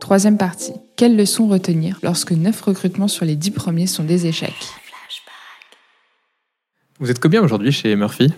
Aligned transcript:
Troisième 0.00 0.36
partie. 0.36 0.74
Quelles 0.96 1.16
leçons 1.16 1.48
retenir 1.48 1.98
lorsque 2.02 2.32
9 2.32 2.60
recrutements 2.60 3.08
sur 3.08 3.24
les 3.24 3.34
10 3.34 3.50
premiers 3.52 3.86
sont 3.86 4.04
des 4.04 4.26
échecs? 4.26 4.52
Vous 7.00 7.10
êtes 7.10 7.18
combien 7.18 7.42
aujourd'hui 7.42 7.72
chez 7.72 7.96
Murphy? 7.96 8.32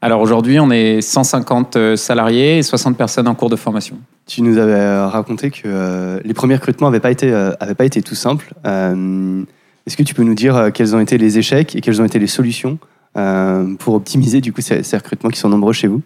Alors 0.00 0.20
aujourd'hui, 0.20 0.60
on 0.60 0.70
est 0.70 1.00
150 1.00 1.76
euh, 1.76 1.96
salariés 1.96 2.58
et 2.58 2.62
60 2.62 2.96
personnes 2.96 3.26
en 3.26 3.34
cours 3.34 3.50
de 3.50 3.56
formation. 3.56 3.98
Tu 4.26 4.42
nous 4.42 4.58
avais 4.58 4.72
euh, 4.72 5.08
raconté 5.08 5.50
que 5.50 5.62
euh, 5.64 6.20
les 6.24 6.34
premiers 6.34 6.54
recrutements 6.56 6.88
n'avaient 6.88 7.00
pas, 7.00 7.10
été, 7.10 7.32
euh, 7.32 7.52
avaient 7.58 7.74
pas 7.74 7.84
été 7.84 8.02
tout 8.02 8.14
simples. 8.14 8.52
Euh, 8.66 9.42
Est-ce 9.86 9.96
que 9.96 10.02
tu 10.02 10.14
peux 10.14 10.22
nous 10.22 10.34
dire 10.34 10.54
euh, 10.56 10.70
quels 10.70 10.94
ont 10.94 11.00
été 11.00 11.18
les 11.18 11.38
échecs 11.38 11.74
et 11.74 11.80
quelles 11.80 12.00
ont 12.00 12.04
été 12.04 12.18
les 12.20 12.26
solutions 12.28 12.78
euh, 13.16 13.74
pour 13.76 13.94
optimiser 13.94 14.40
du 14.40 14.52
coup 14.52 14.60
ces, 14.60 14.82
ces 14.84 14.96
recrutements 14.96 15.30
qui 15.30 15.40
sont 15.40 15.48
nombreux 15.48 15.72
chez 15.72 15.88
vous? 15.88 16.02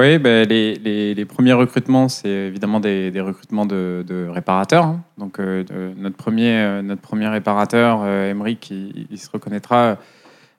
Oui, 0.00 0.18
ben, 0.18 0.46
les, 0.48 0.74
les- 0.76 1.14
les 1.14 1.24
premiers 1.24 1.52
recrutements, 1.54 2.08
c'est 2.08 2.28
évidemment 2.28 2.78
des, 2.78 3.10
des 3.10 3.20
recrutements 3.20 3.66
de, 3.66 4.04
de 4.06 4.28
réparateurs. 4.28 4.84
hein. 4.84 5.02
Donc 5.18 5.40
euh, 5.40 5.64
de- 5.64 6.00
notre, 6.00 6.16
premier, 6.16 6.52
euh, 6.56 6.82
notre 6.82 7.00
premier 7.00 7.26
réparateur, 7.26 8.02
euh, 8.04 8.30
Emeric, 8.30 8.70
il, 8.70 9.06
il 9.10 9.18
se 9.18 9.28
reconnaîtra. 9.30 9.98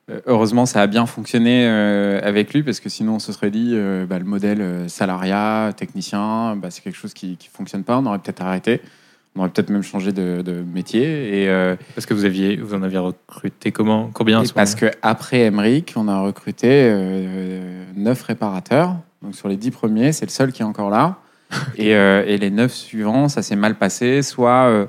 Euh, 0.09 0.19
Heureusement, 0.25 0.65
ça 0.65 0.81
a 0.81 0.87
bien 0.87 1.05
fonctionné 1.05 1.65
euh, 1.67 2.19
avec 2.23 2.53
lui 2.53 2.63
parce 2.63 2.79
que 2.81 2.89
sinon, 2.89 3.15
on 3.15 3.19
se 3.19 3.31
serait 3.31 3.51
dit 3.51 3.71
euh, 3.73 4.05
bah, 4.05 4.19
le 4.19 4.25
modèle 4.25 4.59
euh, 4.59 4.87
salariat, 4.89 5.71
technicien, 5.77 6.55
bah, 6.57 6.69
c'est 6.71 6.81
quelque 6.83 6.97
chose 6.97 7.13
qui 7.13 7.27
ne 7.31 7.35
fonctionne 7.55 7.83
pas. 7.85 7.97
On 7.97 8.05
aurait 8.07 8.19
peut-être 8.19 8.41
arrêté. 8.41 8.81
On 9.35 9.41
aurait 9.41 9.49
peut-être 9.51 9.69
même 9.69 9.83
changé 9.83 10.11
de, 10.11 10.41
de 10.41 10.63
métier. 10.73 11.43
Et, 11.43 11.47
euh, 11.47 11.75
Parce 11.95 12.07
que 12.07 12.13
vous, 12.15 12.25
aviez, 12.25 12.57
vous 12.57 12.73
en 12.73 12.81
aviez 12.83 12.97
recruté 12.97 13.71
comment 13.71 14.09
Combien 14.13 14.43
parce 14.55 14.75
qu'après 14.75 15.41
Emmerich, 15.43 15.93
on 15.95 16.07
a 16.09 16.19
recruté 16.19 16.67
euh, 16.69 17.83
neuf 17.95 18.23
réparateurs. 18.23 18.95
Donc 19.21 19.35
sur 19.35 19.47
les 19.47 19.57
dix 19.57 19.71
premiers, 19.71 20.11
c'est 20.13 20.25
le 20.25 20.31
seul 20.31 20.51
qui 20.51 20.61
est 20.61 20.65
encore 20.65 20.89
là. 20.89 21.17
et, 21.77 21.95
euh, 21.95 22.23
et 22.25 22.37
les 22.37 22.51
neuf 22.51 22.73
suivants, 22.73 23.27
ça 23.27 23.41
s'est 23.41 23.55
mal 23.55 23.75
passé. 23.75 24.21
Soit 24.21 24.67
euh, 24.67 24.85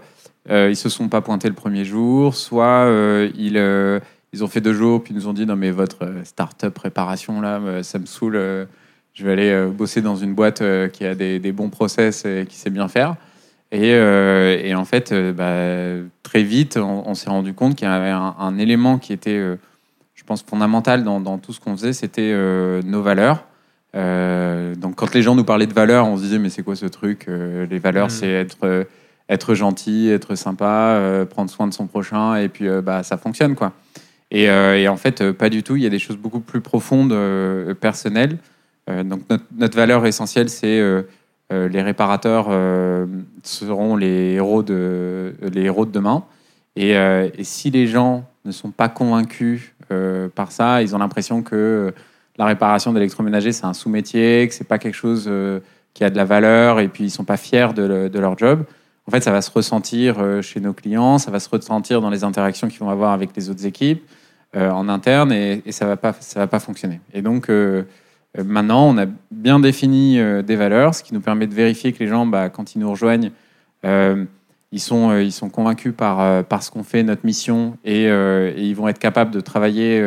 euh, 0.50 0.68
ils 0.70 0.76
se 0.76 0.88
sont 0.88 1.08
pas 1.08 1.20
pointés 1.20 1.48
le 1.48 1.54
premier 1.54 1.84
jour, 1.84 2.34
soit 2.34 2.84
euh, 2.86 3.30
ils, 3.36 3.58
euh, 3.58 4.00
ils 4.32 4.42
ont 4.42 4.48
fait 4.48 4.60
deux 4.60 4.72
jours, 4.72 5.02
puis 5.02 5.12
ils 5.12 5.16
nous 5.16 5.28
ont 5.28 5.32
dit 5.32 5.46
non 5.46 5.56
mais 5.56 5.70
votre 5.70 6.08
start-up 6.24 6.76
réparation 6.78 7.40
là, 7.40 7.82
ça 7.82 7.98
me 7.98 8.06
saoule. 8.06 8.34
je 9.12 9.24
vais 9.24 9.32
aller 9.32 9.66
bosser 9.70 10.00
dans 10.02 10.16
une 10.16 10.34
boîte 10.34 10.62
qui 10.92 11.04
a 11.04 11.14
des, 11.14 11.38
des 11.38 11.52
bons 11.52 11.68
process 11.68 12.24
et 12.24 12.46
qui 12.48 12.56
sait 12.56 12.70
bien 12.70 12.88
faire. 12.88 13.16
Et, 13.72 13.90
et 13.90 14.74
en 14.74 14.84
fait, 14.84 15.12
bah, 15.32 16.02
très 16.22 16.42
vite, 16.42 16.76
on, 16.76 17.04
on 17.06 17.14
s'est 17.14 17.30
rendu 17.30 17.54
compte 17.54 17.76
qu'il 17.76 17.86
y 17.86 17.90
avait 17.90 18.10
un, 18.10 18.34
un 18.38 18.58
élément 18.58 18.98
qui 18.98 19.12
était, 19.12 19.38
je 20.14 20.24
pense, 20.24 20.42
fondamental 20.42 21.04
dans, 21.04 21.20
dans 21.20 21.38
tout 21.38 21.52
ce 21.52 21.60
qu'on 21.60 21.76
faisait, 21.76 21.92
c'était 21.92 22.32
nos 22.84 23.02
valeurs. 23.02 23.44
Euh, 23.96 24.74
donc, 24.74 24.96
quand 24.96 25.14
les 25.14 25.22
gens 25.22 25.34
nous 25.34 25.44
parlaient 25.44 25.66
de 25.66 25.74
valeurs, 25.74 26.06
on 26.06 26.16
se 26.16 26.22
disait, 26.22 26.38
mais 26.38 26.48
c'est 26.48 26.62
quoi 26.62 26.76
ce 26.76 26.86
truc 26.86 27.26
Euh, 27.28 27.66
Les 27.70 27.78
valeurs, 27.78 28.06
Mm. 28.06 28.10
c'est 28.10 28.28
être, 28.28 28.58
euh, 28.64 28.84
être 29.28 29.54
gentil, 29.54 30.08
être 30.10 30.34
sympa, 30.34 31.00
prendre 31.30 31.50
soin 31.50 31.66
de 31.68 31.72
son 31.72 31.86
prochain, 31.86 32.36
et 32.36 32.48
puis 32.48 32.66
bah, 32.82 33.02
ça 33.04 33.16
fonctionne, 33.16 33.54
quoi. 33.54 33.72
Et, 34.32 34.44
et 34.46 34.88
en 34.88 34.96
fait, 34.96 35.30
pas 35.30 35.48
du 35.48 35.62
tout. 35.62 35.76
Il 35.76 35.82
y 35.82 35.86
a 35.86 35.90
des 35.90 36.00
choses 36.00 36.16
beaucoup 36.16 36.40
plus 36.40 36.60
profondes, 36.60 37.14
personnelles. 37.80 38.38
Donc, 38.88 39.20
notre, 39.30 39.44
notre 39.56 39.76
valeur 39.76 40.04
essentielle, 40.04 40.48
c'est 40.48 40.82
les 41.52 41.82
réparateurs 41.82 42.48
seront 43.44 43.94
les 43.94 44.32
héros 44.32 44.64
de, 44.64 45.32
les 45.52 45.62
héros 45.62 45.86
de 45.86 45.92
demain. 45.92 46.24
Et, 46.74 46.90
et 46.94 47.44
si 47.44 47.70
les 47.70 47.86
gens 47.86 48.24
ne 48.44 48.50
sont 48.50 48.72
pas 48.72 48.88
convaincus 48.88 49.74
par 50.34 50.50
ça, 50.50 50.82
ils 50.82 50.92
ont 50.96 50.98
l'impression 50.98 51.42
que 51.44 51.94
la 52.40 52.46
réparation 52.46 52.94
d'électroménager, 52.94 53.52
c'est 53.52 53.66
un 53.66 53.74
sous-métier, 53.74 54.48
que 54.48 54.54
c'est 54.54 54.66
pas 54.66 54.78
quelque 54.78 54.94
chose 54.94 55.26
euh, 55.28 55.60
qui 55.92 56.04
a 56.04 56.08
de 56.10 56.16
la 56.16 56.24
valeur, 56.24 56.80
et 56.80 56.88
puis 56.88 57.04
ils 57.04 57.10
sont 57.10 57.24
pas 57.24 57.36
fiers 57.36 57.74
de, 57.74 57.82
le- 57.82 58.08
de 58.08 58.18
leur 58.18 58.38
job. 58.38 58.64
En 59.06 59.10
fait, 59.10 59.20
ça 59.20 59.30
va 59.30 59.42
se 59.42 59.50
ressentir 59.50 60.16
euh, 60.20 60.40
chez 60.40 60.58
nos 60.58 60.72
clients, 60.72 61.18
ça 61.18 61.30
va 61.30 61.38
se 61.38 61.50
ressentir 61.50 62.00
dans 62.00 62.08
les 62.08 62.24
interactions 62.24 62.68
qu'ils 62.68 62.80
vont 62.80 62.88
avoir 62.88 63.12
avec 63.12 63.36
les 63.36 63.50
autres 63.50 63.66
équipes 63.66 64.02
euh, 64.56 64.70
en 64.70 64.88
interne, 64.88 65.32
et, 65.32 65.60
ça 65.70 65.84
va 65.84 65.98
pas, 65.98 66.14
ça 66.18 66.40
va 66.40 66.46
pas 66.46 66.60
fonctionner. 66.60 67.02
Et 67.12 67.20
donc 67.20 67.50
maintenant, 68.42 68.88
on 68.88 68.96
a 68.96 69.04
bien 69.30 69.60
défini 69.60 70.18
des 70.42 70.56
valeurs, 70.56 70.94
ce 70.94 71.02
qui 71.02 71.12
nous 71.12 71.20
permet 71.20 71.46
de 71.46 71.54
vérifier 71.54 71.92
que 71.92 71.98
les 71.98 72.06
gens, 72.06 72.24
bah, 72.24 72.48
quand 72.48 72.74
ils 72.74 72.78
nous 72.78 72.90
rejoignent, 72.90 73.32
ils, 73.84 74.80
sont, 74.80 75.18
ils 75.18 75.32
sont 75.32 75.50
convaincus 75.50 75.92
par, 75.94 76.42
par 76.44 76.62
ce 76.62 76.70
qu'on 76.70 76.84
fait, 76.84 77.02
notre 77.02 77.26
mission, 77.26 77.76
et, 77.84 78.06
ils 78.56 78.74
vont 78.74 78.88
être 78.88 79.00
capables 79.00 79.30
de 79.30 79.40
travailler 79.40 80.00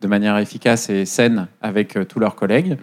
de 0.00 0.06
manière 0.08 0.36
efficace 0.38 0.90
et 0.90 1.04
saine 1.06 1.46
avec 1.62 1.96
euh, 1.96 2.04
tous 2.04 2.18
leurs 2.18 2.34
collègues. 2.34 2.76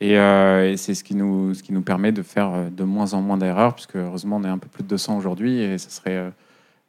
Et, 0.00 0.18
euh, 0.18 0.72
et 0.72 0.76
c'est 0.76 0.94
ce 0.94 1.04
qui, 1.04 1.14
nous, 1.14 1.54
ce 1.54 1.62
qui 1.62 1.72
nous 1.72 1.80
permet 1.82 2.10
de 2.12 2.22
faire 2.22 2.50
euh, 2.52 2.68
de 2.70 2.82
moins 2.82 3.14
en 3.14 3.22
moins 3.22 3.36
d'erreurs, 3.36 3.74
puisque 3.74 3.96
heureusement, 3.96 4.36
on 4.36 4.44
est 4.44 4.48
un 4.48 4.58
peu 4.58 4.68
plus 4.68 4.82
de 4.82 4.88
200 4.88 5.16
aujourd'hui, 5.16 5.60
et 5.60 5.78
ça 5.78 5.88
serait... 5.90 6.16
euh, 6.16 6.30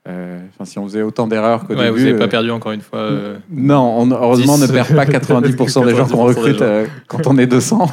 euh, 0.08 0.40
enfin, 0.54 0.66
si 0.66 0.78
on 0.78 0.84
faisait 0.86 1.02
autant 1.02 1.26
d'erreurs 1.28 1.66
qu'au 1.66 1.74
Ouais, 1.76 1.86
début... 1.86 2.00
Vous 2.00 2.06
n'avez 2.06 2.18
pas 2.20 2.28
perdu 2.28 2.52
encore 2.52 2.72
une 2.74 2.82
fois. 2.82 3.10
non, 3.50 4.00
on, 4.00 4.12
heureusement, 4.12 4.54
on 4.54 4.58
ne 4.60 4.66
10. 4.68 4.72
perd 4.74 4.96
pas 4.96 5.06
90% 5.06 5.86
des 5.86 5.96
gens 5.96 6.08
qu'on 6.08 6.28
90% 6.28 6.34
des 6.34 6.40
recrute 6.40 6.60
gens. 6.60 6.84
quand 7.08 7.28
on 7.28 7.38
est 7.40 7.48
200. 7.48 7.88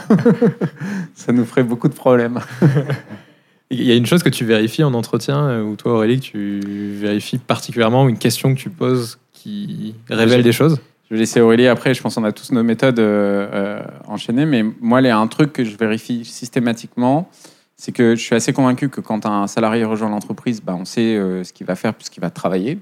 ça 1.15 1.33
nous 1.33 1.45
ferait 1.47 1.63
beaucoup 1.63 1.89
de 1.89 1.95
problèmes. 1.95 2.41
Il 3.71 3.83
y 3.83 3.91
a 3.93 3.95
une 3.95 4.05
chose 4.05 4.23
que 4.23 4.29
tu 4.29 4.45
vérifies 4.45 4.85
en 4.85 4.93
entretien, 4.93 5.63
ou 5.63 5.77
toi 5.77 5.95
Aurélie, 5.95 6.21
que 6.21 6.27
tu 6.27 6.61
vérifies 7.01 7.39
particulièrement, 7.39 8.05
ou 8.05 8.09
une 8.11 8.19
question 8.19 8.55
que 8.55 8.59
tu 8.61 8.69
poses 8.69 9.19
qui 9.33 9.95
révèle 10.11 10.43
des 10.43 10.53
choses? 10.53 10.79
Je 11.13 11.17
vais 11.19 11.21
laisser 11.25 11.43
Aurélie 11.43 11.67
après. 11.69 11.93
Je 11.93 12.01
pense 12.01 12.15
qu'on 12.15 12.25
a 12.25 12.33
tous 12.33 12.53
nos 12.53 12.63
méthodes 12.63 12.99
euh, 12.99 13.47
euh, 13.53 13.83
enchaînées. 14.09 14.47
Mais 14.47 14.65
moi, 14.81 15.03
il 15.03 15.07
y 15.07 15.11
a 15.11 15.19
un 15.19 15.27
truc 15.27 15.53
que 15.53 15.63
je 15.63 15.77
vérifie 15.77 16.25
systématiquement. 16.25 17.29
C'est 17.77 17.93
que 17.93 18.17
je 18.17 18.21
suis 18.23 18.35
assez 18.35 18.55
convaincu 18.55 18.89
que 18.89 19.03
quand 19.03 19.27
un 19.27 19.47
salarié 19.47 19.85
rejoint 19.85 20.09
l'entreprise, 20.09 20.63
bah, 20.63 20.75
on 20.75 20.87
sait 20.87 21.15
euh, 21.17 21.45
ce 21.45 21.53
qu'il 21.53 21.67
va 21.67 21.75
faire 21.75 21.93
puisqu'il 21.93 22.21
va 22.23 22.31
travailler 22.31 22.79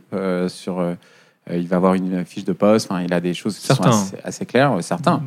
sur. 0.47 0.81
il 1.53 1.67
va 1.67 1.75
avoir 1.77 1.95
une 1.95 2.25
fiche 2.25 2.45
de 2.45 2.53
poste. 2.53 2.89
Enfin, 2.89 3.03
il 3.03 3.13
a 3.13 3.19
des 3.19 3.35
choses 3.35 3.59
qui 3.59 3.67
Certains. 3.67 3.91
sont 3.91 4.15
assez, 4.15 4.17
assez 4.23 4.47
claires. 4.47 4.75
euh, 4.75 4.81
Certains. 4.81 5.25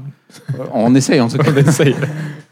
On 0.71 0.95
essaye 0.95 1.19
en 1.19 1.27
tout 1.27 1.37
cas. 1.39 1.51
On 1.53 1.57
essaye. 1.57 1.95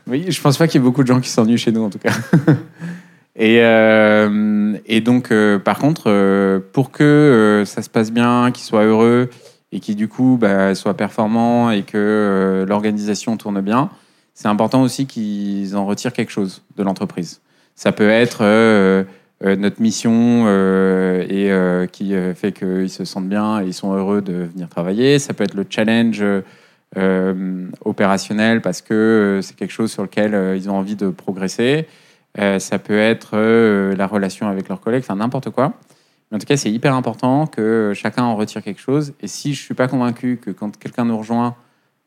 Oui, 0.06 0.25
je 0.28 0.41
pense 0.41 0.57
pas 0.57 0.68
qu'il 0.68 0.81
y 0.81 0.83
ait 0.83 0.85
beaucoup 0.85 1.03
de 1.03 1.07
gens 1.07 1.22
qui 1.22 1.29
s'ennuient 1.29 1.57
chez 1.57 1.72
nous 1.72 1.85
en 1.85 1.89
tout 1.89 2.00
cas. 2.00 2.12
et, 3.38 3.62
euh, 3.62 4.75
et 4.85 5.00
donc, 5.00 5.31
euh, 5.31 5.59
par 5.59 5.78
contre, 5.79 6.59
pour 6.73 6.91
que 6.91 7.63
ça 7.66 7.81
se 7.81 7.89
passe 7.89 8.12
bien, 8.12 8.51
qu'il 8.51 8.66
soit 8.66 8.83
heureux 8.83 9.29
et 9.72 9.80
qu'il 9.80 9.96
du 9.96 10.08
coup 10.08 10.38
bah, 10.40 10.76
soit 10.76 10.96
performant 10.96 11.72
et 11.72 11.84
que 11.84 11.98
euh, 11.98 12.66
l'organisation 12.66 13.38
tourne 13.38 13.62
bien, 13.62 13.90
c'est 14.34 14.48
important 14.48 14.82
aussi 14.82 15.08
qu'ils 15.08 15.76
en 15.76 15.86
retirent 15.86 16.14
quelque 16.14 16.32
chose 16.32 16.64
de 16.78 16.84
l'entreprise. 16.84 17.42
Ça 17.76 17.92
peut 17.92 18.10
être 18.10 18.40
euh, 18.42 19.04
euh, 19.44 19.56
notre 19.56 19.81
mission 19.81 20.48
et 21.22 21.52
qui 21.92 22.14
fait 22.36 22.52
qu'ils 22.52 22.90
se 22.90 23.06
sentent 23.06 23.30
bien 23.30 23.62
et 23.62 23.68
ils 23.68 23.74
sont 23.74 23.94
heureux 23.94 24.22
de 24.22 24.50
venir 24.54 24.70
travailler. 24.70 25.20
Ça 25.20 25.34
peut 25.34 25.44
être 25.44 25.56
le 25.56 25.66
challenge 25.70 26.24
opérationnel 27.86 28.62
parce 28.62 28.81
que 28.81 29.40
c'est 29.42 29.56
quelque 29.56 29.72
chose 29.72 29.92
sur 29.92 30.04
lequel 30.04 30.58
ils 30.58 30.70
ont 30.70 30.76
envie 30.76 30.96
de 30.96 31.10
progresser. 31.10 31.88
Ça 32.38 32.80
peut 32.80 32.98
être 32.98 33.38
la 33.96 34.08
relation 34.08 34.48
avec 34.48 34.70
leurs 34.70 34.81
collègues, 34.81 35.04
enfin 35.04 35.16
n'importe 35.16 35.50
quoi. 35.50 35.74
Mais 36.31 36.38
en 36.38 36.40
tout 36.40 36.46
cas, 36.46 36.58
c'est 36.58 36.72
hyper 36.72 36.96
important 36.96 37.46
que 37.46 37.92
chacun 37.94 38.24
en 38.24 38.36
retire 38.36 38.64
quelque 38.64 38.80
chose. 38.80 39.14
Et 39.22 39.28
si 39.28 39.53
je 39.53 39.62
suis 39.62 39.74
pas 39.74 39.88
convaincu 39.88 40.38
que 40.38 40.50
quand 40.52 40.78
quelqu'un 40.78 41.06
nous 41.06 41.18
rejoint, 41.18 41.56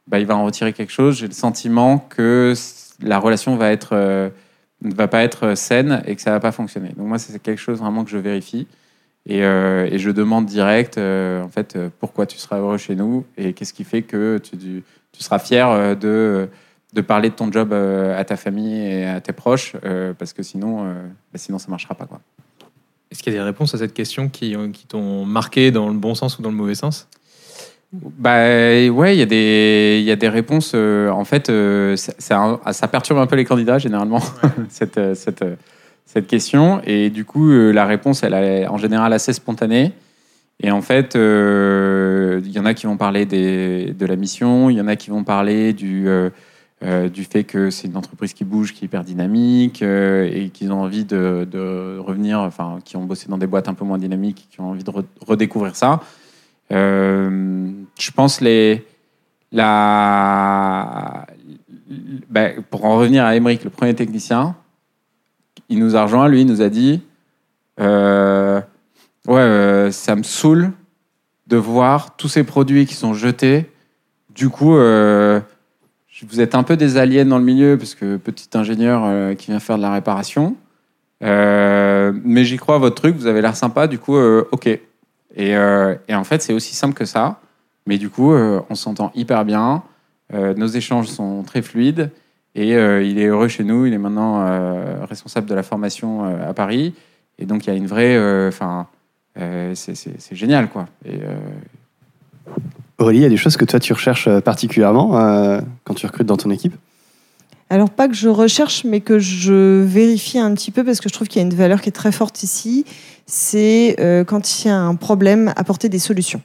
bah, 0.06 0.18
il 0.18 0.26
va 0.26 0.36
en 0.36 0.44
retirer 0.44 0.72
quelque 0.72 0.92
chose, 0.92 1.18
j'ai 1.18 1.26
le 1.26 1.32
sentiment 1.32 1.98
que 1.98 2.54
la 3.02 3.18
relation 3.18 3.56
va 3.56 3.70
être 3.70 3.90
euh, 3.92 4.30
ne 4.82 4.94
va 4.94 5.08
pas 5.08 5.22
être 5.22 5.54
saine 5.54 6.02
et 6.06 6.14
que 6.14 6.22
ça 6.22 6.30
va 6.30 6.40
pas 6.40 6.52
fonctionner. 6.52 6.90
Donc 6.96 7.08
moi, 7.08 7.18
c'est 7.18 7.38
quelque 7.40 7.60
chose 7.60 7.78
vraiment 7.78 8.04
que 8.04 8.10
je 8.10 8.18
vérifie. 8.18 8.66
Et, 9.26 9.42
euh, 9.42 9.96
je 9.96 10.10
demande 10.10 10.46
direct, 10.46 10.98
euh, 10.98 11.42
en 11.42 11.48
fait, 11.48 11.76
euh, 11.76 11.88
pourquoi 11.98 12.26
tu 12.26 12.38
seras 12.38 12.58
heureux 12.58 12.76
chez 12.76 12.94
nous 12.94 13.24
et 13.38 13.54
qu'est-ce 13.54 13.72
qui 13.72 13.84
fait 13.84 14.02
que 14.02 14.38
tu, 14.38 14.82
seras 15.18 15.38
fier 15.38 15.70
euh, 15.70 15.94
de, 15.94 17.00
parler 17.00 17.30
de 17.30 17.34
ton 17.34 17.50
job 17.50 17.72
euh, 17.72 18.18
à 18.18 18.24
ta 18.24 18.36
famille 18.36 18.76
et 18.76 19.06
à 19.06 19.20
tes 19.20 19.32
proches, 19.32 19.76
euh, 19.84 20.12
parce 20.12 20.34
que 20.34 20.42
sinon, 20.42 20.84
euh, 20.84 20.94
bah, 21.32 21.38
sinon 21.38 21.58
ça 21.58 21.68
marchera 21.70 21.94
pas. 21.94 22.06
Quoi. 22.06 22.20
Est-ce 23.14 23.22
qu'il 23.22 23.32
y 23.32 23.36
a 23.36 23.38
des 23.38 23.44
réponses 23.44 23.72
à 23.74 23.78
cette 23.78 23.94
question 23.94 24.28
qui, 24.28 24.56
ont- 24.56 24.72
qui 24.72 24.86
t'ont 24.88 25.24
marqué 25.24 25.70
dans 25.70 25.86
le 25.88 25.94
bon 25.94 26.16
sens 26.16 26.36
ou 26.36 26.42
dans 26.42 26.50
le 26.50 26.56
mauvais 26.56 26.74
sens? 26.74 27.06
Bah 27.92 28.38
ouais, 28.42 29.14
il 29.14 29.18
y 29.20 29.22
a 29.22 29.26
des 29.26 29.98
il 30.00 30.04
y 30.04 30.10
a 30.10 30.16
des 30.16 30.28
réponses. 30.28 30.72
euh, 30.74 31.10
en 31.10 31.24
fait, 31.24 31.48
euh, 31.48 31.94
ça, 31.94 32.12
ça, 32.18 32.60
ça 32.72 32.88
perturbe 32.88 33.20
un 33.20 33.28
peu 33.28 33.36
les 33.36 33.44
candidats 33.44 33.78
généralement 33.78 34.18
cette 34.68 34.98
euh, 34.98 35.14
cette 35.14 35.42
euh, 35.42 35.54
cette 36.04 36.26
question. 36.26 36.80
Et 36.84 37.08
du 37.10 37.24
coup, 37.24 37.52
euh, 37.52 37.70
la 37.70 37.86
réponse, 37.86 38.24
elle 38.24 38.34
est 38.34 38.66
en 38.66 38.78
général 38.78 39.12
assez 39.12 39.32
spontanée. 39.32 39.92
Et 40.60 40.72
en 40.72 40.82
fait, 40.82 41.14
euh, 41.14 42.40
il 42.44 42.50
y 42.50 42.58
en 42.58 42.64
a 42.64 42.74
qui 42.74 42.86
vont 42.86 42.96
parler 42.96 43.26
des, 43.26 43.92
de 43.96 44.06
la 44.06 44.16
mission, 44.16 44.70
il 44.70 44.76
y 44.76 44.80
en 44.80 44.88
a 44.88 44.96
qui 44.96 45.10
vont 45.10 45.22
parler 45.22 45.72
du 45.72 46.08
euh, 46.82 47.08
du 47.08 47.24
fait 47.24 47.44
que 47.44 47.70
c'est 47.70 47.86
une 47.86 47.96
entreprise 47.96 48.34
qui 48.34 48.44
bouge, 48.44 48.74
qui 48.74 48.84
est 48.84 48.86
hyper 48.86 49.04
dynamique 49.04 49.82
euh, 49.82 50.28
et 50.30 50.50
qu'ils 50.50 50.72
ont 50.72 50.82
envie 50.82 51.04
de, 51.04 51.98
revenir, 51.98 52.40
enfin, 52.40 52.78
qui 52.84 52.96
ont 52.96 53.04
bossé 53.04 53.28
dans 53.28 53.38
des 53.38 53.46
boîtes 53.46 53.68
un 53.68 53.74
peu 53.74 53.84
moins 53.84 53.96
dynamiques, 53.96 54.48
qui 54.50 54.60
ont 54.60 54.70
envie 54.70 54.84
de 54.84 54.90
re- 54.90 55.04
redécouvrir 55.26 55.76
ça. 55.76 56.00
Euh, 56.72 57.70
je 57.98 58.10
pense 58.10 58.40
les 58.40 58.84
la 59.52 61.26
bah, 62.28 62.48
pour 62.70 62.84
en 62.84 62.98
revenir 62.98 63.24
à 63.24 63.36
Emmerich, 63.36 63.62
le 63.62 63.70
premier 63.70 63.94
technicien, 63.94 64.56
il 65.68 65.78
nous 65.78 65.96
a 65.96 66.02
rejoint, 66.02 66.28
lui, 66.28 66.40
il 66.40 66.46
nous 66.46 66.60
a 66.60 66.68
dit 66.68 67.02
Ouais, 67.78 68.62
ça 69.92 70.16
me 70.16 70.22
saoule 70.22 70.72
de 71.46 71.56
voir 71.56 72.16
tous 72.16 72.28
ces 72.28 72.44
produits 72.44 72.84
qui 72.84 72.94
sont 72.94 73.14
jetés. 73.14 73.70
Du 74.34 74.48
coup, 74.48 74.76
vous 76.22 76.40
êtes 76.40 76.54
un 76.54 76.62
peu 76.62 76.76
des 76.76 76.96
aliens 76.96 77.24
dans 77.24 77.38
le 77.38 77.44
milieu, 77.44 77.76
parce 77.76 77.94
que 77.94 78.16
petit 78.16 78.48
ingénieur 78.54 79.02
euh, 79.04 79.34
qui 79.34 79.50
vient 79.50 79.58
faire 79.58 79.76
de 79.76 79.82
la 79.82 79.92
réparation. 79.92 80.56
Euh, 81.22 82.12
mais 82.24 82.44
j'y 82.44 82.56
crois 82.56 82.76
à 82.76 82.78
votre 82.78 82.94
truc, 82.94 83.16
vous 83.16 83.26
avez 83.26 83.42
l'air 83.42 83.56
sympa, 83.56 83.88
du 83.88 83.98
coup, 83.98 84.16
euh, 84.16 84.48
ok. 84.52 84.68
Et, 85.36 85.56
en 85.56 86.24
fait, 86.24 86.42
c'est 86.42 86.52
aussi 86.52 86.74
simple 86.76 86.94
que 86.94 87.04
ça. 87.04 87.40
Mais 87.86 87.98
du 87.98 88.08
coup, 88.08 88.32
on 88.32 88.74
s'entend 88.76 89.10
hyper 89.16 89.44
bien. 89.44 89.82
Nos 90.32 90.68
échanges 90.68 91.08
sont 91.08 91.42
très 91.42 91.60
fluides. 91.60 92.10
Et 92.54 92.70
il 92.70 93.18
est 93.18 93.26
heureux 93.26 93.48
chez 93.48 93.64
nous. 93.64 93.84
Il 93.84 93.92
est 93.92 93.98
maintenant 93.98 95.04
responsable 95.06 95.48
de 95.48 95.54
la 95.56 95.64
formation 95.64 96.24
à 96.24 96.54
Paris. 96.54 96.94
Et 97.40 97.46
donc, 97.46 97.66
il 97.66 97.70
y 97.70 97.72
a 97.72 97.76
une 97.76 97.88
vraie. 97.88 98.16
Enfin, 98.46 98.86
c'est 99.74 100.36
génial, 100.36 100.68
quoi. 100.68 100.86
Aurélie, 102.98 103.18
il 103.20 103.22
y 103.22 103.26
a 103.26 103.28
des 103.28 103.36
choses 103.36 103.56
que 103.56 103.64
toi 103.64 103.80
tu 103.80 103.92
recherches 103.92 104.28
euh, 104.28 104.40
particulièrement 104.40 105.18
euh, 105.18 105.60
quand 105.84 105.94
tu 105.94 106.06
recrutes 106.06 106.26
dans 106.26 106.36
ton 106.36 106.50
équipe? 106.50 106.74
Alors 107.70 107.90
pas 107.90 108.08
que 108.08 108.14
je 108.14 108.28
recherche, 108.28 108.84
mais 108.84 109.00
que 109.00 109.18
je 109.18 109.82
vérifie 109.82 110.38
un 110.38 110.54
petit 110.54 110.70
peu 110.70 110.84
parce 110.84 111.00
que 111.00 111.08
je 111.08 111.14
trouve 111.14 111.26
qu'il 111.28 111.40
y 111.40 111.44
a 111.44 111.48
une 111.48 111.54
valeur 111.54 111.80
qui 111.80 111.88
est 111.88 111.92
très 111.92 112.12
forte 112.12 112.42
ici. 112.42 112.84
C'est 113.26 113.96
euh, 113.98 114.22
quand 114.22 114.64
il 114.64 114.68
y 114.68 114.70
a 114.70 114.78
un 114.78 114.94
problème, 114.94 115.52
apporter 115.56 115.88
des 115.88 115.98
solutions. 115.98 116.42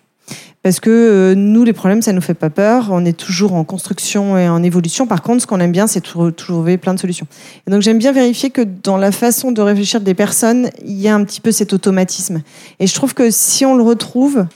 Parce 0.62 0.80
que 0.80 1.34
nous, 1.38 1.64
les 1.64 1.72
problèmes, 1.72 2.02
ça 2.02 2.12
nous 2.12 2.22
fait 2.22 2.34
pas 2.34 2.50
peur. 2.50 2.90
On 2.92 3.06
est 3.06 3.18
toujours 3.18 3.54
en 3.54 3.64
construction 3.64 4.38
et 4.38 4.50
en 4.50 4.62
évolution. 4.62 5.08
Par 5.08 5.22
contre, 5.22 5.42
ce 5.42 5.48
qu'on 5.48 5.60
aime 5.62 5.72
bien, 5.72 5.88
c'est 5.88 6.02
trou- 6.02 6.32
trouver 6.32 6.78
plein 6.78 6.94
de 6.94 7.00
solutions. 7.00 7.28
Et 7.66 7.72
donc, 7.72 7.82
j'aime 7.82 7.98
bien 7.98 8.12
vérifier 8.12 8.50
que 8.50 8.62
dans 8.62 8.98
la 8.98 9.14
façon 9.14 9.54
de 9.54 9.62
réfléchir 9.62 10.02
des 10.02 10.14
personnes, 10.14 10.70
il 10.86 11.00
y 11.00 11.08
a 11.08 11.16
un 11.16 11.24
petit 11.24 11.40
peu 11.40 11.52
cet 11.54 11.72
automatisme. 11.72 12.42
Et 12.80 12.88
je 12.88 12.94
trouve 12.94 13.14
que 13.14 13.32
si 13.32 13.66
on 13.66 13.76
le 13.76 13.84
retrouve, 13.84 14.48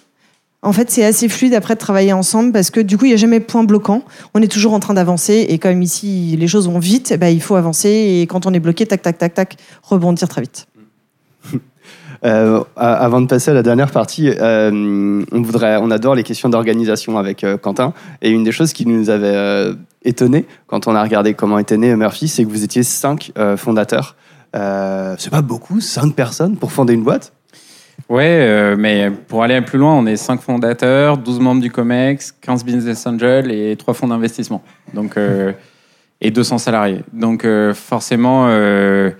en 0.64 0.72
fait, 0.72 0.90
c'est 0.90 1.04
assez 1.04 1.28
fluide 1.28 1.54
après 1.54 1.76
de 1.76 1.80
travailler 1.80 2.14
ensemble 2.14 2.54
parce 2.54 2.72
que 2.72 2.80
du 2.80 2.98
coup, 2.98 3.06
il 3.06 3.10
n'y 3.10 3.14
a 3.14 3.18
jamais 3.18 3.40
de 3.40 3.44
point 3.44 3.64
bloquant. 3.64 4.04
On 4.34 4.42
est 4.42 4.52
toujours 4.52 4.74
en 4.74 4.80
train 4.80 4.94
d'avancer 4.94 5.46
et 5.50 5.60
comme 5.60 5.82
ici, 5.82 6.38
les 6.40 6.48
choses 6.48 6.70
vont 6.70 6.80
vite, 6.80 7.14
ben, 7.20 7.28
il 7.28 7.42
faut 7.42 7.56
avancer 7.56 7.90
et 7.90 8.28
quand 8.28 8.46
on 8.46 8.54
est 8.54 8.60
bloqué, 8.60 8.86
tac, 8.86 9.02
tac, 9.02 9.18
tac, 9.18 9.34
tac, 9.34 9.58
rebondir 9.84 10.28
très 10.28 10.42
vite. 10.42 10.68
Euh, 12.26 12.64
avant 12.78 13.20
de 13.20 13.28
passer 13.28 13.52
à 13.52 13.54
la 13.54 13.64
dernière 13.64 13.92
partie, 13.92 14.30
euh, 14.30 14.72
on, 15.30 15.42
voudrait, 15.42 15.76
on 15.82 15.92
adore 15.92 16.16
les 16.16 16.24
questions 16.24 16.48
d'organisation 16.48 17.18
avec 17.18 17.44
euh, 17.44 17.58
Quentin. 17.58 17.94
Et 18.22 18.30
une 18.30 18.46
des 18.46 18.54
choses 18.54 18.72
qui 18.72 18.86
nous 18.86 19.10
avait 19.10 19.74
étonné 20.06 20.46
quand 20.68 20.88
on 20.88 20.96
a 20.96 21.04
regardé 21.04 21.34
comment 21.34 21.60
était 21.60 21.76
né 21.76 21.94
Murphy, 21.98 22.30
c'est 22.30 22.46
que 22.46 22.50
vous 22.50 22.64
étiez 22.64 22.84
cinq 22.84 23.34
fondateurs. 23.58 24.16
C'est 24.54 25.32
pas 25.32 25.42
beaucoup, 25.42 25.82
cinq 25.82 26.16
personnes 26.16 26.56
pour 26.56 26.72
fonder 26.72 26.94
une 26.94 27.04
boîte? 27.04 27.34
Ouais, 28.10 28.40
euh, 28.42 28.76
mais 28.78 29.12
pour 29.12 29.44
aller 29.44 29.60
plus 29.62 29.80
loin, 29.80 29.94
on 29.94 30.06
est 30.06 30.18
5 30.18 30.42
fondateurs, 30.42 31.18
12 31.18 31.40
membres 31.40 31.62
du 31.62 31.72
COMEX, 31.72 32.32
15 32.42 32.66
business 32.66 33.06
angels 33.08 33.52
et 33.52 33.76
3 33.76 33.94
fonds 33.94 34.08
d'investissement. 34.08 34.62
Donc, 34.94 35.18
euh, 35.18 35.54
et 36.24 36.32
200 36.32 36.58
salariés. 36.58 37.04
Donc, 37.12 37.46
euh, 37.46 37.74
forcément, 37.74 38.46
euh, 38.48 39.12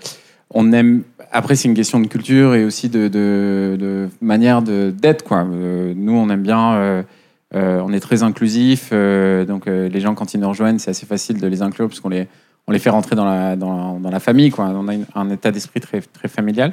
on 0.50 0.72
aime. 0.72 1.02
Après, 1.30 1.54
c'est 1.54 1.68
une 1.68 1.74
question 1.74 2.00
de 2.00 2.06
culture 2.06 2.54
et 2.54 2.64
aussi 2.64 2.88
de, 2.88 4.08
manière 4.20 4.62
d'être. 4.62 5.22
quoi. 5.22 5.44
Euh, 5.44 5.92
nous, 5.94 6.12
on 6.12 6.28
aime 6.30 6.42
bien. 6.42 7.04
on 7.52 7.92
est 7.92 8.00
très 8.00 8.22
inclusif. 8.22 8.90
donc, 8.92 9.66
les 9.66 10.00
gens, 10.00 10.14
quand 10.14 10.32
ils 10.34 10.40
nous 10.40 10.48
rejoignent, 10.48 10.78
c'est 10.78 10.90
assez 10.90 11.06
facile 11.06 11.40
de 11.40 11.46
les 11.46 11.60
inclure 11.60 11.88
puisqu'on 11.88 12.08
les, 12.08 12.28
on 12.66 12.72
les 12.72 12.78
fait 12.78 12.90
rentrer 12.90 13.16
dans 13.16 13.24
la, 13.24 13.56
dans, 13.56 13.98
la 14.00 14.20
famille. 14.20 14.50
Quoi. 14.50 14.66
On 14.66 14.88
a 14.88 14.94
un 15.16 15.30
état 15.30 15.50
d'esprit 15.50 15.80
très, 15.80 16.00
très 16.00 16.28
familial. 16.28 16.72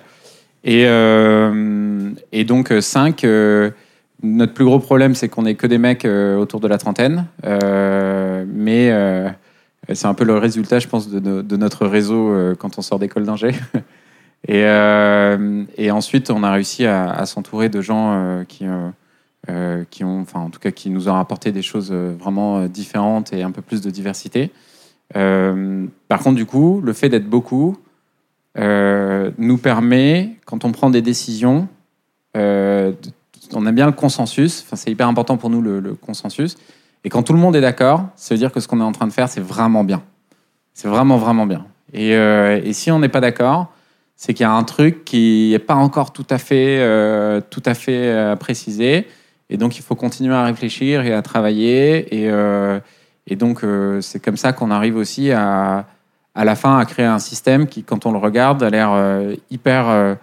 Et, 0.63 0.85
euh, 0.85 2.11
et 2.31 2.43
donc, 2.43 2.73
5, 2.79 3.23
notre 4.23 4.53
plus 4.53 4.65
gros 4.65 4.79
problème, 4.79 5.15
c'est 5.15 5.29
qu'on 5.29 5.43
n'est 5.43 5.55
que 5.55 5.67
des 5.67 5.77
mecs 5.77 6.05
euh, 6.05 6.37
autour 6.37 6.59
de 6.59 6.67
la 6.67 6.77
trentaine. 6.77 7.25
Euh, 7.45 8.45
mais 8.47 8.91
euh, 8.91 9.29
c'est 9.93 10.07
un 10.07 10.13
peu 10.13 10.23
le 10.23 10.37
résultat, 10.37 10.79
je 10.79 10.87
pense, 10.87 11.09
de, 11.09 11.57
notre 11.57 11.85
réseau 11.87 12.29
euh, 12.29 12.55
quand 12.55 12.77
on 12.77 12.81
sort 12.81 12.99
d'école 12.99 13.25
d'ingé. 13.25 13.49
et, 14.47 14.63
euh, 14.65 15.63
et 15.77 15.91
ensuite, 15.91 16.29
on 16.29 16.43
a 16.43 16.51
réussi 16.51 16.85
à, 16.85 17.25
s'entourer 17.25 17.69
de 17.69 17.81
gens 17.81 18.13
euh, 18.13 18.43
qui, 18.43 18.67
euh, 18.67 18.89
euh, 19.49 19.83
qui 19.89 20.03
ont, 20.03 20.21
enfin, 20.21 20.41
en 20.41 20.49
tout 20.49 20.59
cas, 20.59 20.71
qui 20.71 20.89
nous 20.89 21.09
ont 21.09 21.15
apporté 21.15 21.51
des 21.51 21.63
choses 21.63 21.89
euh, 21.91 22.13
vraiment 22.17 22.59
euh, 22.59 22.67
différentes 22.67 23.33
et 23.33 23.41
un 23.41 23.51
peu 23.51 23.61
plus 23.61 23.81
de 23.81 23.89
diversité. 23.89 24.51
Euh, 25.15 25.87
par 26.07 26.19
contre, 26.19 26.35
du 26.35 26.45
coup, 26.45 26.79
le 26.83 26.93
fait 26.93 27.09
d'être 27.09 27.27
beaucoup, 27.27 27.75
euh, 28.57 29.31
nous 29.37 29.57
permet, 29.57 30.31
quand 30.45 30.65
on 30.65 30.71
prend 30.71 30.89
des 30.89 31.01
décisions, 31.01 31.69
euh, 32.35 32.91
on 33.53 33.65
aime 33.65 33.75
bien 33.75 33.85
le 33.85 33.93
consensus, 33.93 34.63
enfin, 34.65 34.75
c'est 34.75 34.91
hyper 34.91 35.07
important 35.07 35.37
pour 35.37 35.49
nous 35.49 35.61
le, 35.61 35.93
consensus, 35.95 36.57
et 37.03 37.09
quand 37.09 37.23
tout 37.23 37.33
le 37.33 37.39
monde 37.39 37.55
est 37.55 37.61
d'accord, 37.61 38.07
ça 38.15 38.33
veut 38.33 38.39
dire 38.39 38.51
que 38.51 38.59
ce 38.59 38.67
qu'on 38.67 38.81
est 38.81 38.83
en 38.83 38.91
train 38.91 39.07
de 39.07 39.13
faire, 39.13 39.29
c'est 39.29 39.41
vraiment 39.41 39.83
bien. 39.83 40.03
C'est 40.73 40.87
vraiment, 40.87 41.17
vraiment 41.17 41.45
bien. 41.45 41.65
Et, 41.93 42.15
euh, 42.15 42.71
si 42.73 42.91
on 42.91 42.99
n'est 42.99 43.09
pas 43.09 43.21
d'accord, 43.21 43.73
c'est 44.15 44.33
qu'il 44.33 44.43
y 44.43 44.47
a 44.47 44.51
un 44.51 44.63
truc 44.63 45.05
qui 45.05 45.49
n'est 45.51 45.59
pas 45.59 45.75
encore 45.75 46.13
tout 46.13 46.27
à 46.29 46.37
fait, 46.37 46.77
tout 47.49 47.63
à 47.65 47.73
fait 47.73 48.35
précisé, 48.39 49.07
et 49.49 49.57
donc 49.57 49.77
il 49.77 49.81
faut 49.81 49.95
continuer 49.95 50.35
à 50.35 50.43
réfléchir 50.43 51.03
et 51.03 51.13
à 51.13 51.21
travailler, 51.21 52.25
et, 53.27 53.35
donc 53.35 53.65
c'est 54.01 54.21
comme 54.23 54.37
ça 54.37 54.53
qu'on 54.53 54.69
arrive 54.71 54.95
aussi 54.95 55.31
à, 55.31 55.85
à 56.35 56.45
la 56.45 56.55
fin 56.55 56.77
à 56.77 56.85
créer 56.85 57.05
un 57.05 57.19
système 57.19 57.67
qui, 57.67 57.83
quand 57.83 58.05
on 58.05 58.11
le 58.11 58.17
regarde, 58.17 58.63
a 58.63 58.69
l'air 58.69 58.91
euh, 58.93 59.35
hyper 59.49 59.89
euh, 59.89 60.15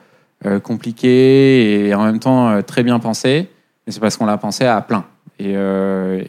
euh, 0.46 0.60
compliqué 0.60 1.86
et 1.86 1.94
en 1.94 2.04
même 2.04 2.18
temps 2.18 2.62
très 2.62 2.82
bien 2.82 2.98
pensé. 2.98 3.48
Mais 3.86 3.92
c'est 3.92 4.00
parce 4.00 4.16
qu'on 4.16 4.26
l'a 4.26 4.38
pensé 4.38 4.64
à 4.64 4.80
plein. 4.80 5.04
Et, 5.38 5.54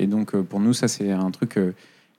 donc 0.06 0.36
pour 0.36 0.60
nous, 0.60 0.74
ça 0.74 0.88
c'est 0.88 1.12
un 1.12 1.32
truc 1.32 1.60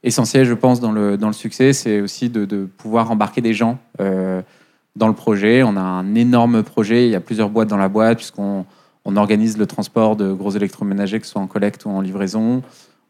essentiel, 0.02 0.44
je 0.44 0.54
pense, 0.54 0.80
dans 0.80 0.92
le, 0.92 1.16
dans 1.16 1.28
le 1.28 1.32
succès. 1.32 1.72
C'est 1.72 2.00
aussi 2.00 2.30
de, 2.30 2.44
de 2.44 2.64
pouvoir 2.64 3.10
embarquer 3.10 3.40
des 3.40 3.54
gens 3.54 3.78
dans 3.98 5.06
le 5.08 5.14
projet. 5.14 5.62
On 5.62 5.76
a 5.76 5.80
un 5.80 6.14
énorme 6.14 6.62
projet. 6.62 7.06
Il 7.06 7.10
y 7.10 7.14
a 7.14 7.20
plusieurs 7.20 7.48
boîtes 7.48 7.68
dans 7.68 7.76
la 7.76 7.88
boîte 7.88 8.18
puisqu'on 8.18 8.66
on 9.04 9.16
organise 9.16 9.56
le 9.56 9.66
transport 9.66 10.16
de 10.16 10.32
gros 10.32 10.50
électroménagers, 10.50 11.20
que 11.20 11.26
ce 11.26 11.32
soit 11.32 11.42
en 11.42 11.46
collecte 11.46 11.84
ou 11.84 11.90
en 11.90 12.00
livraison. 12.00 12.62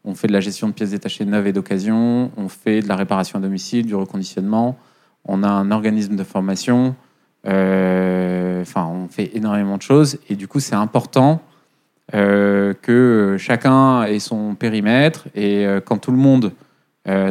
On 0.03 0.15
fait 0.15 0.27
de 0.27 0.33
la 0.33 0.39
gestion 0.39 0.67
de 0.67 0.73
pièces 0.73 0.91
détachées 0.91 1.25
neuves 1.25 1.47
et 1.47 1.53
d'occasion. 1.53 2.31
On 2.37 2.49
fait 2.49 2.81
de 2.81 2.87
la 2.87 2.95
réparation 2.95 3.37
à 3.37 3.41
domicile, 3.41 3.85
du 3.85 3.95
reconditionnement. 3.95 4.77
On 5.25 5.43
a 5.43 5.49
un 5.49 5.71
organisme 5.71 6.15
de 6.15 6.23
formation. 6.23 6.95
Euh, 7.47 8.61
Enfin, 8.61 8.85
on 8.85 9.07
fait 9.07 9.35
énormément 9.35 9.77
de 9.77 9.81
choses. 9.81 10.19
Et 10.29 10.35
du 10.35 10.47
coup, 10.47 10.59
c'est 10.59 10.75
important 10.75 11.41
euh, 12.13 12.73
que 12.79 13.37
chacun 13.39 14.03
ait 14.03 14.19
son 14.19 14.55
périmètre. 14.55 15.27
Et 15.33 15.65
euh, 15.65 15.81
quand 15.81 15.97
tout 15.97 16.11
le 16.11 16.17
monde 16.17 16.51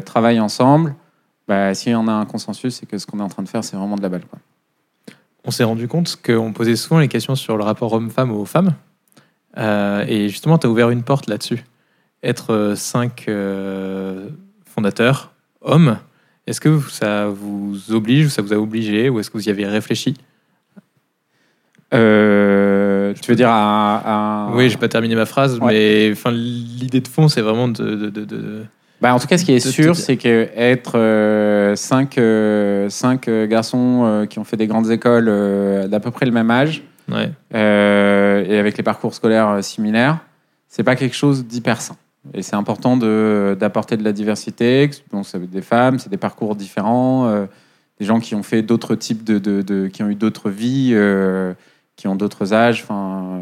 travaille 0.04 0.40
ensemble, 0.40 0.96
bah, 1.46 1.74
si 1.74 1.94
on 1.94 2.08
a 2.08 2.12
un 2.12 2.26
consensus, 2.26 2.74
c'est 2.74 2.86
que 2.86 2.98
ce 2.98 3.06
qu'on 3.06 3.20
est 3.20 3.22
en 3.22 3.28
train 3.28 3.44
de 3.44 3.48
faire, 3.48 3.62
c'est 3.62 3.76
vraiment 3.76 3.94
de 3.94 4.02
la 4.02 4.08
balle. 4.08 4.22
On 5.44 5.52
s'est 5.52 5.62
rendu 5.62 5.86
compte 5.86 6.16
qu'on 6.20 6.52
posait 6.52 6.74
souvent 6.74 6.98
les 6.98 7.06
questions 7.06 7.36
sur 7.36 7.56
le 7.56 7.62
rapport 7.62 7.92
homme-femme 7.92 8.32
aux 8.32 8.44
femmes. 8.44 8.74
Et 9.56 10.28
justement, 10.28 10.58
tu 10.58 10.66
as 10.66 10.70
ouvert 10.70 10.90
une 10.90 11.04
porte 11.04 11.28
là-dessus. 11.28 11.64
Être 12.22 12.52
euh, 12.52 12.74
cinq 12.76 13.24
euh, 13.28 14.28
fondateurs, 14.66 15.32
hommes, 15.62 15.96
est-ce 16.46 16.60
que 16.60 16.78
ça 16.90 17.26
vous 17.28 17.78
oblige 17.92 18.26
ou 18.26 18.28
ça 18.28 18.42
vous 18.42 18.52
a 18.52 18.56
obligé 18.58 19.08
ou 19.08 19.20
est-ce 19.20 19.30
que 19.30 19.38
vous 19.38 19.48
y 19.48 19.50
avez 19.50 19.66
réfléchi? 19.66 20.14
Euh, 21.94 23.14
tu 23.20 23.30
veux 23.30 23.36
dire 23.36 23.48
à, 23.50 24.48
à- 24.48 24.54
Oui, 24.54 24.68
j'ai 24.68 24.76
pas 24.76 24.88
terminé 24.88 25.14
ma 25.14 25.26
phrase, 25.26 25.58
Ouais. 25.58 25.72
mais 25.72 26.12
enfin, 26.12 26.30
l'idée 26.30 27.00
de 27.00 27.08
fond, 27.08 27.28
c'est 27.28 27.40
vraiment 27.40 27.68
de, 27.68 27.94
de- 27.96 28.10
de- 28.10 28.24
de- 28.24 28.64
Bah, 29.00 29.14
en 29.14 29.18
tout 29.18 29.26
cas, 29.26 29.38
ce 29.38 29.44
qui 29.44 29.52
est 29.52 29.60
sûr, 29.60 29.96
c'est 29.96 30.16
que 30.18 30.48
être 30.54 30.98
euh, 30.98 31.74
cinq, 31.74 32.18
euh, 32.18 32.88
cinq 32.90 33.28
garçons 33.48 34.26
qui 34.28 34.38
ont 34.38 34.44
fait 34.44 34.56
des 34.58 34.66
grandes 34.66 34.90
écoles 34.90 35.88
d'à 35.88 36.00
peu 36.00 36.10
près 36.10 36.26
le 36.26 36.32
même 36.32 36.50
âge 36.50 36.82
Ouais. 37.10 37.30
et 37.54 38.58
avec 38.58 38.76
les 38.76 38.82
parcours 38.84 39.14
scolaires 39.14 39.64
similaires, 39.64 40.18
c'est 40.68 40.84
pas 40.84 40.94
quelque 40.96 41.16
chose 41.16 41.44
d'hyper 41.46 41.80
sain. 41.80 41.96
Et 42.34 42.42
c'est 42.42 42.56
important 42.56 42.96
d'apporter 42.96 43.96
de 43.96 44.04
la 44.04 44.12
diversité. 44.12 44.90
Donc, 45.12 45.26
ça 45.26 45.38
des 45.38 45.62
femmes, 45.62 45.98
c'est 45.98 46.10
des 46.10 46.16
parcours 46.18 46.54
différents, 46.54 47.26
euh, 47.28 47.46
des 47.98 48.04
gens 48.04 48.20
qui 48.20 48.34
ont 48.34 48.42
fait 48.42 48.62
d'autres 48.62 48.94
types 48.94 49.24
de, 49.24 49.38
de- 49.38 49.88
qui 49.88 50.02
ont 50.02 50.08
eu 50.08 50.14
d'autres 50.14 50.50
vies, 50.50 50.90
euh, 50.92 51.54
qui 51.96 52.08
ont 52.08 52.16
d'autres 52.16 52.52
âges. 52.52 52.82
Enfin, 52.82 53.40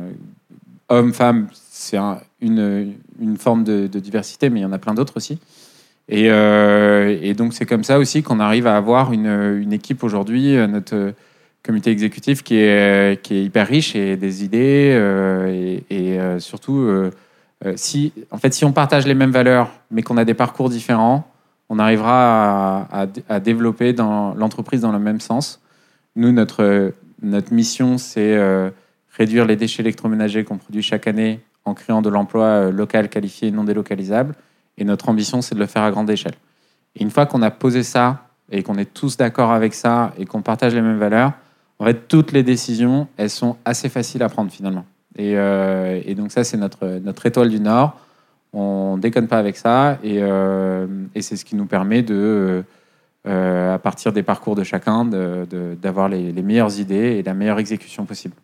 hommes, 0.88 1.12
femmes, 1.12 1.48
c'est 1.52 1.96
un- 1.96 2.18
une, 2.40 2.94
une 3.20 3.36
forme 3.36 3.64
de, 3.64 3.86
diversité, 3.86 4.48
mais 4.48 4.60
il 4.60 4.62
y 4.62 4.66
en 4.66 4.72
a 4.72 4.78
plein 4.78 4.94
d'autres 4.94 5.16
aussi. 5.16 5.38
Et, 6.08 6.30
euh, 6.30 7.18
et 7.20 7.34
donc, 7.34 7.52
c'est 7.54 7.66
comme 7.66 7.84
ça 7.84 7.98
aussi 7.98 8.22
qu'on 8.22 8.40
arrive 8.40 8.66
à 8.66 8.76
avoir 8.76 9.12
une, 9.12 9.26
une 9.26 9.72
équipe 9.72 10.02
aujourd'hui, 10.04 10.56
euh, 10.56 10.66
notre 10.66 10.94
euh, 10.94 11.12
comité 11.64 11.90
exécutif 11.90 12.42
qui 12.42 12.56
est, 12.56 13.20
qui 13.22 13.34
est 13.34 13.44
hyper 13.44 13.66
riche 13.66 13.94
et 13.96 14.16
des 14.16 14.44
idées. 14.44 14.92
euh, 14.94 15.78
et 15.90 16.18
euh, 16.18 16.38
surtout, 16.38 16.88
euh, 17.64 17.72
si, 17.76 18.12
en 18.30 18.38
fait, 18.38 18.54
si 18.54 18.64
on 18.64 18.72
partage 18.72 19.06
les 19.06 19.14
mêmes 19.14 19.32
valeurs, 19.32 19.70
mais 19.90 20.02
qu'on 20.02 20.16
a 20.16 20.24
des 20.24 20.34
parcours 20.34 20.68
différents, 20.68 21.26
on 21.68 21.78
arrivera 21.78 22.88
à, 22.90 23.40
développer 23.40 23.92
l'entreprise 23.92 24.80
dans 24.80 24.92
le 24.92 24.98
même 24.98 25.20
sens. 25.20 25.60
nous, 26.16 26.32
notre, 26.32 26.92
notre 27.22 27.52
mission, 27.52 27.98
c'est 27.98 28.36
euh, 28.36 28.70
réduire 29.10 29.44
les 29.44 29.56
déchets 29.56 29.82
électroménagers 29.82 30.44
qu'on 30.44 30.56
produit 30.56 30.82
chaque 30.82 31.06
année 31.06 31.40
en 31.64 31.74
créant 31.74 32.00
de 32.00 32.08
l'emploi 32.08 32.44
euh, 32.44 32.70
local, 32.70 33.08
qualifié 33.08 33.48
et 33.48 33.50
non 33.50 33.64
délocalisable. 33.64 34.34
Et 34.78 34.84
notre 34.84 35.08
ambition, 35.08 35.42
c'est 35.42 35.54
de 35.54 35.60
le 35.60 35.66
faire 35.66 35.82
à 35.82 35.90
grande 35.90 36.08
échelle. 36.08 36.34
Et 36.94 37.02
une 37.02 37.10
fois 37.10 37.26
qu'on 37.26 37.42
a 37.42 37.50
posé 37.50 37.82
ça 37.82 38.28
et 38.50 38.62
qu'on 38.62 38.78
est 38.78 38.92
tous 38.92 39.16
d'accord 39.16 39.52
avec 39.52 39.74
ça 39.74 40.14
et 40.16 40.24
qu'on 40.24 40.40
partage 40.40 40.74
les 40.74 40.80
mêmes 40.80 40.98
valeurs, 40.98 41.32
en 41.78 41.84
fait, 41.84 42.08
toutes 42.08 42.32
les 42.32 42.42
décisions, 42.42 43.08
elles 43.16 43.30
sont 43.30 43.56
assez 43.64 43.88
faciles 43.88 44.22
à 44.22 44.28
prendre 44.28 44.50
finalement. 44.50 44.84
Et, 45.18 45.32
euh, 45.36 46.00
et 46.04 46.14
donc 46.14 46.30
ça, 46.30 46.44
c'est 46.44 46.56
notre, 46.56 47.26
étoile 47.26 47.50
du 47.50 47.60
Nord. 47.60 47.98
On 48.52 48.96
déconne 48.96 49.28
pas 49.28 49.38
avec 49.38 49.56
ça 49.56 49.98
et, 50.02 50.18
euh, 50.22 50.86
et 51.14 51.20
c'est 51.20 51.36
ce 51.36 51.44
qui 51.44 51.54
nous 51.54 51.66
permet 51.66 52.02
de, 52.02 52.64
euh, 53.26 53.74
à 53.74 53.78
partir 53.78 54.12
des 54.12 54.22
parcours 54.22 54.54
de 54.54 54.64
chacun, 54.64 55.04
d'avoir 55.04 56.08
les 56.08 56.42
meilleures 56.42 56.78
idées 56.80 57.18
et 57.18 57.22
la 57.22 57.34
meilleure 57.34 57.58
exécution 57.58 58.06
possible. 58.06 58.34